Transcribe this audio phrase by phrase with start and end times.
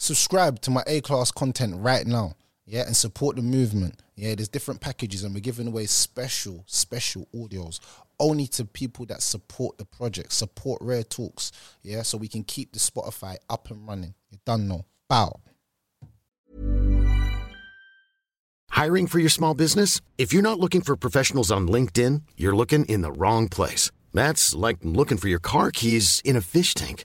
[0.00, 2.34] subscribe to my A class content right now.
[2.66, 4.00] Yeah, and support the movement.
[4.14, 7.80] Yeah, there's different packages, and we're giving away special, special audios
[8.20, 11.50] only to people that support the project, support Rare Talks.
[11.82, 14.14] Yeah, so we can keep the Spotify up and running.
[14.30, 14.84] You done know.
[15.08, 15.40] Bow.
[18.68, 20.00] Hiring for your small business?
[20.16, 23.90] If you're not looking for professionals on LinkedIn, you're looking in the wrong place.
[24.14, 27.04] That's like looking for your car keys in a fish tank.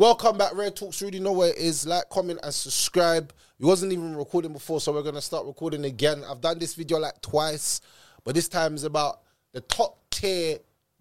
[0.00, 1.02] Welcome back, Rare Talks.
[1.02, 1.86] Really know where it is.
[1.86, 3.34] Like, comment, and subscribe.
[3.58, 6.24] We wasn't even recording before, so we're gonna start recording again.
[6.26, 7.82] I've done this video like twice,
[8.24, 9.20] but this time is about
[9.52, 10.56] the top tier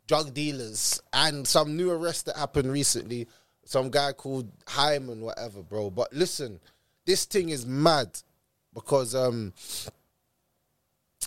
[0.05, 3.29] drug dealers and some new arrests that happened recently.
[3.63, 5.89] Some guy called Hyman, whatever, bro.
[5.91, 6.59] But listen,
[7.05, 8.09] this thing is mad
[8.73, 9.53] because um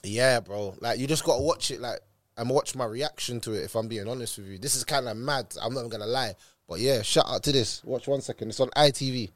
[0.05, 0.75] yeah, bro.
[0.79, 2.01] Like you just gotta watch it like
[2.37, 4.59] and watch my reaction to it if I'm being honest with you.
[4.59, 5.55] This is kinda mad.
[5.59, 6.35] I'm not even gonna lie.
[6.69, 7.83] But yeah, shout out to this.
[7.85, 8.49] Watch one second.
[8.49, 9.31] It's on ITV.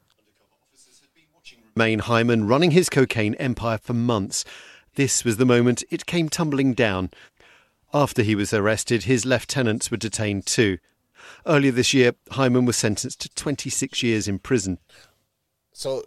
[1.75, 4.43] Main Hyman running his cocaine empire for months.
[4.95, 7.11] This was the moment it came tumbling down.
[7.93, 10.79] After he was arrested, his lieutenants were detained too.
[11.45, 14.79] Earlier this year, Hyman was sentenced to 26 years in prison.
[15.71, 16.03] So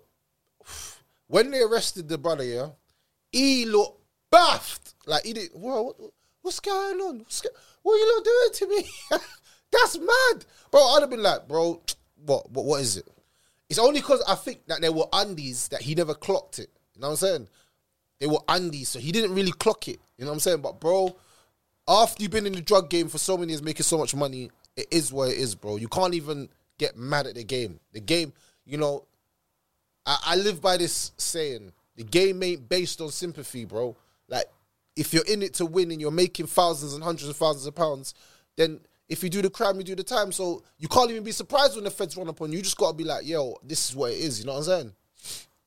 [1.28, 2.70] when they arrested the brother, yeah,
[3.30, 4.94] he looked baffed.
[5.06, 5.50] Like he did.
[5.52, 5.96] Whoa, what,
[6.42, 7.18] what's going on?
[7.20, 7.46] What's,
[7.82, 8.90] what are you lot doing to me?
[9.72, 10.80] That's mad, bro.
[10.80, 11.80] I'd have been like, bro,
[12.24, 13.06] what, what, what is it?
[13.68, 16.70] It's only because I think that there were undies that he never clocked it.
[16.94, 17.48] You know what I'm saying?
[18.18, 20.00] They were undies, so he didn't really clock it.
[20.18, 20.60] You know what I'm saying?
[20.60, 21.16] But bro,
[21.88, 24.50] after you've been in the drug game for so many years, making so much money,
[24.76, 25.76] it is what it is, bro.
[25.76, 26.48] You can't even
[26.78, 27.80] get mad at the game.
[27.92, 28.32] The game,
[28.66, 29.04] you know,
[30.04, 33.96] I, I live by this saying: the game ain't based on sympathy, bro.
[34.28, 34.46] Like,
[34.96, 37.74] if you're in it to win and you're making thousands and hundreds of thousands of
[37.74, 38.14] pounds,
[38.56, 40.32] then if you do the crime, you do the time.
[40.32, 42.58] So you can't even be surprised when the feds run up on you.
[42.58, 44.40] You just gotta be like, yo, this is what it is.
[44.40, 44.92] You know what I'm saying?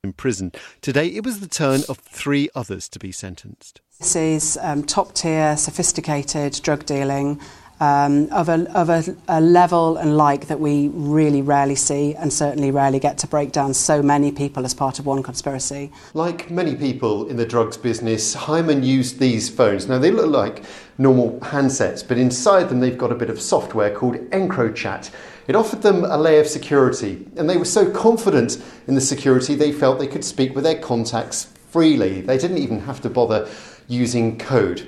[0.03, 0.51] In prison.
[0.81, 3.81] Today, it was the turn of three others to be sentenced.
[3.99, 7.39] This is um, top tier, sophisticated drug dealing
[7.79, 12.31] um, of, a, of a, a level and like that we really rarely see and
[12.31, 15.91] certainly rarely get to break down so many people as part of one conspiracy.
[16.13, 19.88] Like many people in the drugs business, Hyman used these phones.
[19.88, 20.63] Now, they look like
[20.97, 25.11] normal handsets, but inside them they've got a bit of software called EncroChat.
[25.47, 29.55] It offered them a layer of security, and they were so confident in the security
[29.55, 32.22] they felt they could speak with their contacts freely.
[32.22, 33.50] They didn't even have to bother
[33.88, 34.88] using code.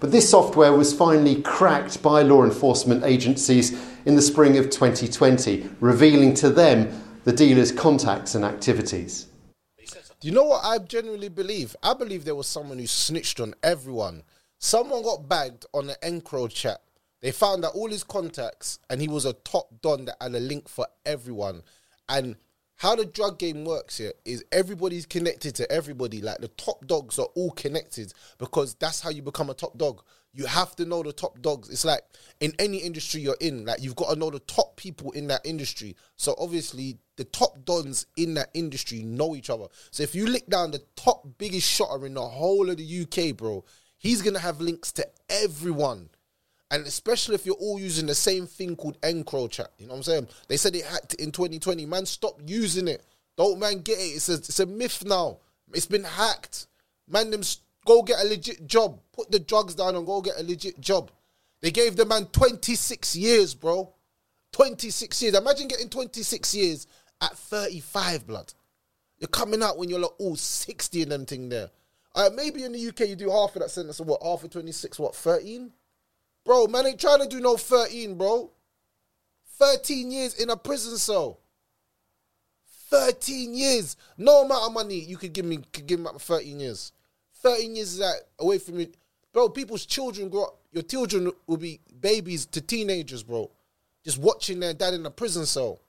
[0.00, 5.68] But this software was finally cracked by law enforcement agencies in the spring of 2020,
[5.78, 6.88] revealing to them
[7.24, 9.26] the dealer's contacts and activities.
[10.20, 11.76] Do you know what I genuinely believe?
[11.82, 14.22] I believe there was someone who snitched on everyone.
[14.58, 16.76] Someone got bagged on the EncroChat.
[17.20, 20.40] They found out all his contacts, and he was a top don that had a
[20.40, 21.62] link for everyone.
[22.08, 22.36] And
[22.80, 26.22] how the drug game works here is everybody's connected to everybody.
[26.22, 30.02] Like the top dogs are all connected because that's how you become a top dog.
[30.32, 31.68] You have to know the top dogs.
[31.68, 32.00] It's like
[32.40, 35.44] in any industry you're in, like you've got to know the top people in that
[35.44, 35.94] industry.
[36.16, 39.66] So obviously the top dons in that industry know each other.
[39.90, 43.36] So if you lick down the top biggest shotter in the whole of the UK,
[43.36, 43.62] bro,
[43.98, 46.08] he's gonna have links to everyone.
[46.70, 49.66] And especially if you're all using the same thing called EncroChat.
[49.78, 50.28] You know what I'm saying?
[50.48, 51.84] They said it hacked in 2020.
[51.86, 53.04] Man, stop using it.
[53.36, 54.02] Don't man get it.
[54.02, 55.38] It's a, it's a myth now.
[55.72, 56.66] It's been hacked.
[57.08, 57.42] Man, them
[57.84, 59.00] go get a legit job.
[59.12, 61.10] Put the drugs down and go get a legit job.
[61.60, 63.92] They gave the man 26 years, bro.
[64.52, 65.36] 26 years.
[65.36, 66.86] Imagine getting 26 years
[67.20, 68.52] at 35, blood.
[69.18, 71.70] You're coming out when you're like all 60 and them thing there.
[72.14, 74.22] Uh, maybe in the UK you do half of that sentence of what?
[74.22, 75.14] Half of 26, what?
[75.14, 75.70] 13?
[76.44, 78.50] Bro, man ain't trying to do no 13, bro.
[79.58, 81.38] 13 years in a prison cell.
[82.88, 83.96] 13 years.
[84.16, 86.92] No amount of money you could give me could give me up 13 years.
[87.42, 88.88] 13 years is that away from you.
[89.32, 89.48] bro.
[89.48, 90.58] People's children grow up.
[90.72, 93.50] Your children will be babies to teenagers, bro.
[94.04, 95.80] Just watching their dad in a prison cell.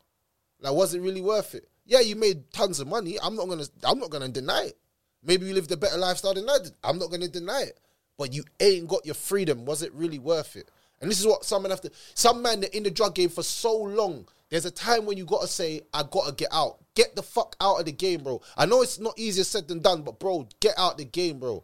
[0.59, 1.67] Like, was it really worth it?
[1.85, 3.17] Yeah, you made tons of money.
[3.21, 3.65] I'm not gonna.
[3.83, 4.77] I'm not gonna deny it.
[5.23, 6.73] Maybe you lived a better lifestyle than I did.
[6.83, 7.79] I'm not gonna deny it.
[8.21, 9.65] But you ain't got your freedom.
[9.65, 10.69] Was it really worth it?
[11.01, 11.91] And this is what some men have to.
[12.13, 14.27] Some men that in the drug game for so long.
[14.51, 16.77] There's a time when you gotta say, I gotta get out.
[16.93, 18.39] Get the fuck out of the game, bro.
[18.55, 21.63] I know it's not easier said than done, but bro, get out the game, bro.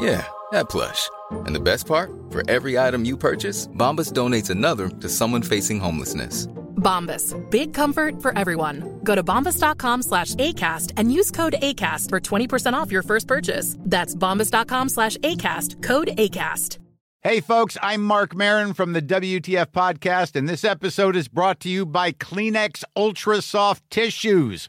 [0.00, 1.10] Yeah, that plush.
[1.30, 2.10] And the best part?
[2.30, 6.46] For every item you purchase, Bombas donates another to someone facing homelessness.
[6.78, 7.34] Bombas.
[7.50, 9.00] Big comfort for everyone.
[9.02, 13.76] Go to bombas.com slash ACAST and use code ACAST for 20% off your first purchase.
[13.80, 15.82] That's bombas.com slash ACAST.
[15.82, 16.78] Code ACAST.
[17.22, 21.68] Hey, folks, I'm Marc Maron from the WTF Podcast, and this episode is brought to
[21.68, 24.68] you by Kleenex Ultra Soft Tissues,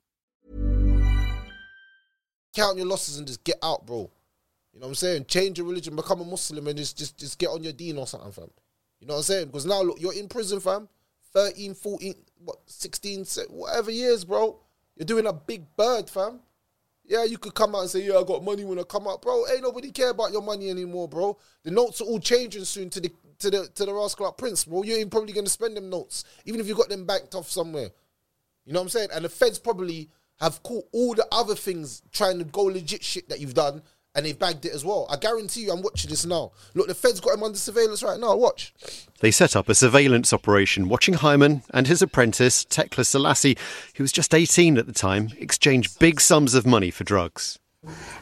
[2.53, 4.09] Count your losses and just get out, bro.
[4.73, 5.25] You know what I'm saying?
[5.25, 8.07] Change your religion, become a Muslim, and just just just get on your deen or
[8.07, 8.49] something, fam.
[8.99, 9.47] You know what I'm saying?
[9.47, 10.87] Because now look, you're in prison, fam.
[11.33, 12.13] 13, 14,
[12.43, 14.59] what, 16, se- whatever years, bro.
[14.97, 16.39] You're doing a big bird, fam.
[17.05, 19.21] Yeah, you could come out and say, yeah, I got money when I come out,
[19.21, 19.45] bro.
[19.47, 21.37] Ain't nobody care about your money anymore, bro.
[21.63, 24.65] The notes are all changing soon to the to the to the Rascal Art Prince,
[24.65, 24.83] bro.
[24.83, 27.89] You ain't probably gonna spend them notes, even if you got them banked off somewhere.
[28.65, 29.09] You know what I'm saying?
[29.13, 30.09] And the feds probably
[30.41, 33.81] have caught all the other things trying to go legit shit that you've done,
[34.13, 35.07] and they've bagged it as well.
[35.09, 36.51] I guarantee you, I'm watching this now.
[36.73, 38.35] Look, the feds got him under surveillance right now.
[38.35, 38.73] Watch.
[39.21, 43.57] They set up a surveillance operation, watching Hyman and his apprentice, Tekla Selassie,
[43.95, 47.57] who was just 18 at the time, exchange big sums of money for drugs.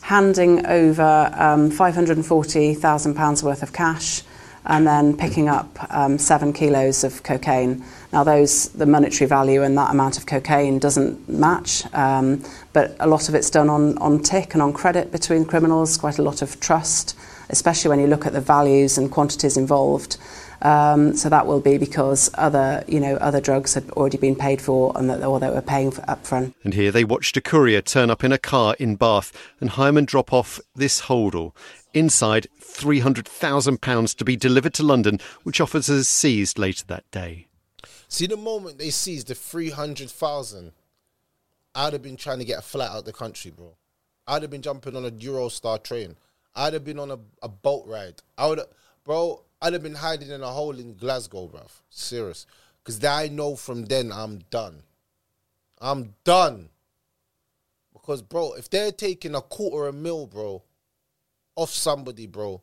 [0.04, 4.24] handing over um, £540,000 worth of cash
[4.66, 7.84] and then picking up um, seven kilos of cocaine.
[8.12, 12.44] Now, those the monetary value and that amount of cocaine doesn't match, um,
[12.74, 16.18] but a lot of it's done on, on tick and on credit between criminals, quite
[16.18, 17.16] a lot of trust,
[17.50, 20.18] especially when you look at the values and quantities involved.
[20.62, 24.62] Um, so that will be because other, you know, other drugs had already been paid
[24.62, 26.54] for and that or they were paying for upfront.
[26.64, 29.32] And here they watched a courier turn up in a car in Bath
[29.62, 31.56] and Hyman drop off this holdall.
[31.94, 37.49] Inside, £300,000 to be delivered to London, which officers seized later that day.
[38.10, 40.72] See, the moment they seized the 300,000,
[41.76, 43.76] I'd have been trying to get a flight out the country, bro.
[44.28, 46.16] I'd have been jumping on a Eurostar train.
[46.56, 48.16] I'd have been on a, a boat ride.
[48.38, 48.62] I would,
[49.04, 49.44] bro.
[49.62, 51.62] I'd have been hiding in a hole in Glasgow, bro.
[51.90, 52.48] Serious,
[52.84, 54.82] because I know from then I'm done.
[55.80, 56.70] I'm done.
[57.94, 60.64] Because, bro, if they're taking a quarter a mil, bro,
[61.56, 62.62] off somebody, bro,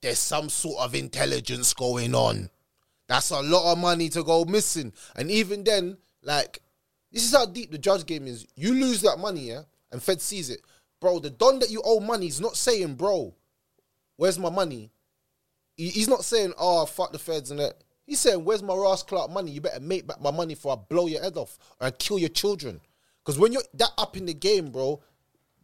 [0.00, 2.48] there's some sort of intelligence going on.
[3.10, 4.92] That's a lot of money to go missing.
[5.16, 6.62] And even then, like,
[7.10, 8.46] this is how deep the judge game is.
[8.54, 10.60] You lose that money, yeah, and Fed sees it.
[11.00, 13.34] Bro, the don that you owe money is not saying, bro,
[14.14, 14.92] where's my money?
[15.76, 17.82] He- He's not saying, oh, fuck the feds and that.
[18.06, 19.50] He's saying, where's my Ross Clark money?
[19.50, 22.18] You better make back my money before I blow your head off or I kill
[22.18, 22.80] your children.
[23.24, 25.02] Because when you're that up in the game, bro,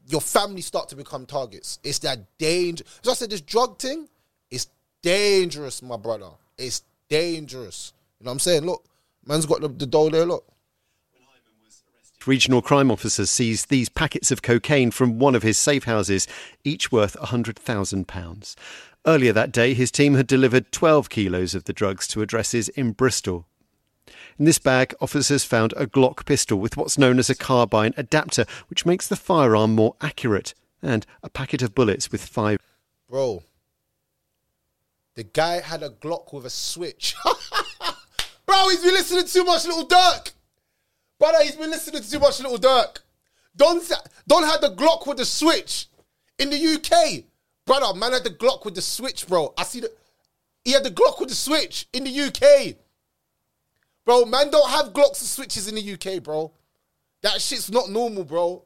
[0.09, 1.79] your family start to become targets.
[1.85, 2.83] It's that danger.
[3.03, 4.09] So I said, this drug thing
[4.51, 4.67] is
[5.03, 6.31] dangerous, my brother.
[6.59, 7.93] It's dangerous.
[8.21, 8.67] You know what I'm saying?
[8.67, 8.85] Look,
[9.27, 10.25] man's got the, the dough there.
[10.25, 10.45] Look.
[12.27, 16.27] Regional crime officers seized these packets of cocaine from one of his safe houses,
[16.65, 18.55] each worth £100,000.
[19.07, 22.91] Earlier that day, his team had delivered 12 kilos of the drugs to addresses in
[22.91, 23.47] Bristol.
[24.39, 28.45] In this bag, officers found a Glock pistol with what's known as a carbine adapter,
[28.69, 32.59] which makes the firearm more accurate, and a packet of bullets with five.
[33.09, 33.45] Bro,
[35.17, 37.15] the guy had a Glock with a switch.
[38.47, 40.33] Bro, he's been listening to too much Lil Durk.
[41.19, 42.99] Brother, he's been listening to too much Lil Durk.
[43.57, 43.81] Don,
[44.29, 45.89] Don had the Glock with the switch
[46.39, 47.25] in the UK.
[47.65, 49.53] Brother, man had the Glock with the switch, bro.
[49.59, 49.91] I see the.
[50.65, 52.77] He had the Glock with the switch in the UK.
[54.05, 56.53] Bro, man don't have Glocks and switches in the UK, bro.
[57.23, 58.65] That shit's not normal, bro.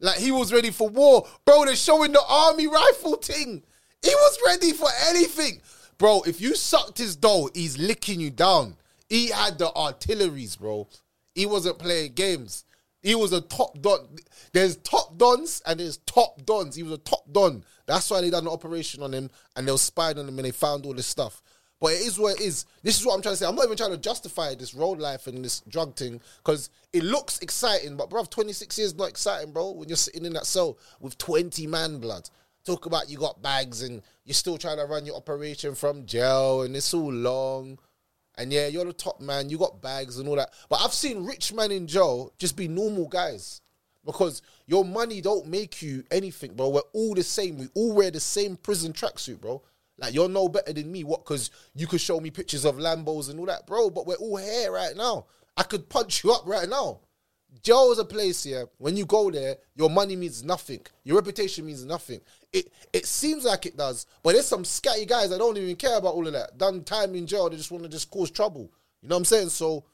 [0.00, 1.28] Like he was ready for war.
[1.44, 3.62] Bro, they're showing the army rifle thing.
[4.02, 5.60] He was ready for anything.
[6.00, 8.74] Bro, if you sucked his dough, he's licking you down.
[9.10, 10.88] He had the artilleries, bro.
[11.34, 12.64] He wasn't playing games.
[13.02, 14.08] He was a top don.
[14.54, 16.74] There's top dons and there's top dons.
[16.74, 17.64] He was a top don.
[17.84, 20.46] That's why they done the operation on him and they were spying on him and
[20.46, 21.42] they found all this stuff.
[21.82, 22.64] But it is what it is.
[22.82, 23.46] This is what I'm trying to say.
[23.46, 27.04] I'm not even trying to justify this road life and this drug thing because it
[27.04, 27.98] looks exciting.
[27.98, 29.72] But bro, 26 years not exciting, bro.
[29.72, 32.30] When you're sitting in that cell with 20 man blood.
[32.64, 36.62] Talk about you got bags and you're still trying to run your operation from jail
[36.62, 37.78] and it's all long.
[38.36, 40.52] And yeah, you're the top man, you got bags and all that.
[40.68, 43.60] But I've seen rich men in jail just be normal guys.
[44.04, 46.70] Because your money don't make you anything, bro.
[46.70, 47.58] We're all the same.
[47.58, 49.62] We all wear the same prison tracksuit, bro.
[49.98, 51.04] Like you're no better than me.
[51.04, 51.24] What?
[51.24, 53.90] Because you could show me pictures of Lambos and all that, bro.
[53.90, 55.26] But we're all here right now.
[55.56, 57.00] I could punch you up right now.
[57.62, 58.66] Jail is a place here.
[58.78, 60.80] When you go there, your money means nothing.
[61.04, 62.20] Your reputation means nothing.
[62.52, 65.98] It it seems like it does, but there's some scatty guys that don't even care
[65.98, 66.56] about all of that.
[66.58, 68.70] Done time in jail, they just want to just cause trouble.
[69.02, 69.48] You know what I'm saying?
[69.50, 69.84] So,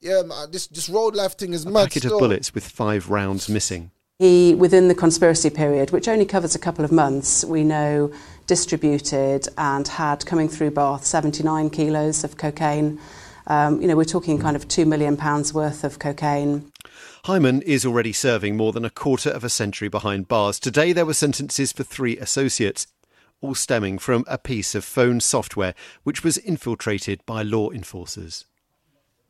[0.00, 1.84] yeah, man, this this road life thing is a mad.
[1.84, 2.14] packet still.
[2.14, 3.90] of bullets with five rounds missing.
[4.18, 8.12] He, within the conspiracy period, which only covers a couple of months, we know
[8.46, 13.00] distributed and had coming through Bath 79 kilos of cocaine.
[13.46, 16.71] Um, you know, we're talking kind of two million pounds worth of cocaine.
[17.26, 20.58] Hyman is already serving more than a quarter of a century behind bars.
[20.58, 22.88] Today there were sentences for three associates,
[23.40, 28.46] all stemming from a piece of phone software which was infiltrated by law enforcers.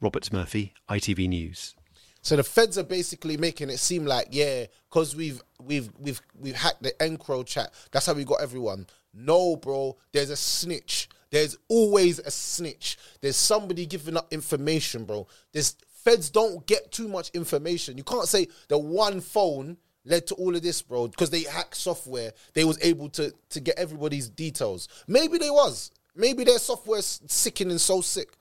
[0.01, 1.75] Robert Murphy, ITV News.
[2.23, 6.57] So the feds are basically making it seem like, yeah, because we've we've we've we've
[6.57, 7.91] hacked the EncroChat.
[7.91, 8.87] That's how we got everyone.
[9.13, 9.99] No, bro.
[10.13, 11.11] There's a snitch.
[11.31, 12.97] There's always a snitch.
[13.21, 15.27] There's somebody giving up information, bro.
[15.53, 17.97] There's feds don't get too much information.
[17.97, 21.77] You can't say the one phone led to all of this, bro, because they hacked
[21.77, 22.33] software.
[22.55, 24.89] They was able to to get everybody's details.
[25.07, 25.91] Maybe they was.
[26.15, 28.33] Maybe their software's sickening so sick.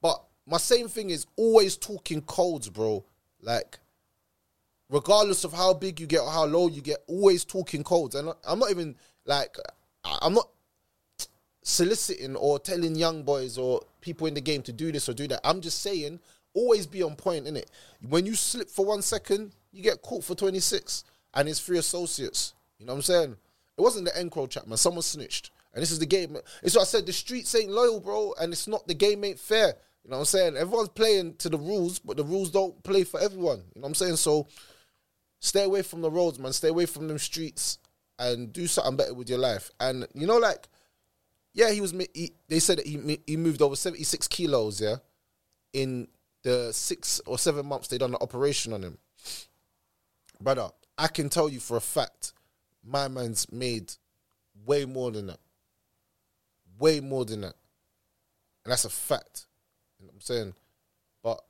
[0.00, 3.04] But my same thing is always talking codes, bro.
[3.42, 3.78] Like,
[4.88, 8.14] regardless of how big you get or how low you get, always talking codes.
[8.14, 9.56] And I'm not even like,
[10.04, 10.48] I'm not
[11.62, 15.28] soliciting or telling young boys or people in the game to do this or do
[15.28, 15.40] that.
[15.44, 16.20] I'm just saying,
[16.54, 17.70] always be on point in it.
[18.08, 21.04] When you slip for one second, you get caught for 26,
[21.34, 22.54] and it's three associates.
[22.78, 23.36] You know what I'm saying?
[23.78, 24.76] It wasn't the EncroChat, man.
[24.76, 25.50] Someone snitched.
[25.72, 26.36] And this is the game.
[26.62, 27.06] It's what I said.
[27.06, 28.86] The streets ain't loyal, bro, and it's not.
[28.88, 29.74] The game ain't fair.
[30.04, 30.56] You know what I'm saying?
[30.56, 33.58] Everyone's playing to the rules, but the rules don't play for everyone.
[33.74, 34.16] You know what I'm saying?
[34.16, 34.48] So
[35.38, 36.52] stay away from the roads, man.
[36.52, 37.78] Stay away from them streets
[38.18, 39.70] and do something better with your life.
[39.78, 40.68] And you know, like,
[41.52, 41.94] yeah, he was.
[42.14, 44.96] He, they said that he he moved over 76 kilos, yeah,
[45.72, 46.08] in
[46.42, 48.98] the six or seven months they done the operation on him.
[50.40, 52.32] Brother, I can tell you for a fact,
[52.84, 53.92] my man's made
[54.64, 55.40] way more than that.
[56.78, 57.54] Way more than that.
[58.64, 59.46] And that's a fact.
[59.98, 60.54] You know I'm saying?
[61.22, 61.40] But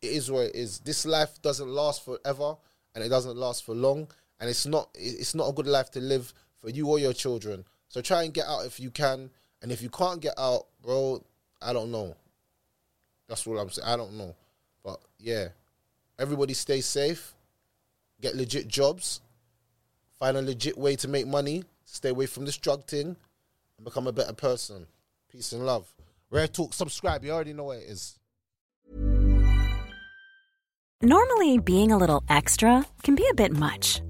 [0.00, 0.78] it is what it is.
[0.80, 2.56] This life doesn't last forever
[2.94, 4.08] and it doesn't last for long.
[4.40, 7.64] And it's not it's not a good life to live for you or your children.
[7.88, 9.30] So try and get out if you can.
[9.62, 11.22] And if you can't get out, bro,
[11.60, 12.16] I don't know.
[13.30, 13.88] That's all I'm saying.
[13.88, 14.34] I don't know.
[14.84, 15.48] But yeah.
[16.18, 17.32] Everybody stay safe.
[18.20, 19.20] Get legit jobs.
[20.18, 21.64] Find a legit way to make money.
[21.84, 23.16] Stay away from this drug thing
[23.76, 24.86] and become a better person.
[25.30, 25.90] Peace and love.
[26.30, 27.24] Rare Talk, subscribe.
[27.24, 28.18] You already know what it is.
[31.02, 34.02] Normally, being a little extra can be a bit much,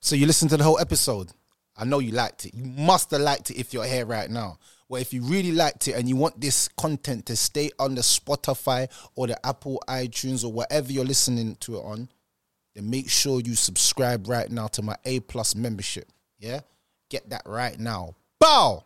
[0.00, 1.32] So you listened to the whole episode.
[1.76, 2.54] I know you liked it.
[2.54, 4.58] You must have liked it if you're here right now.
[4.88, 8.02] Well, if you really liked it and you want this content to stay on the
[8.02, 12.08] Spotify or the Apple iTunes or whatever you're listening to it on,
[12.74, 16.08] then make sure you subscribe right now to my A plus membership.
[16.38, 16.60] Yeah?
[17.10, 18.14] Get that right now.
[18.38, 18.84] Bow!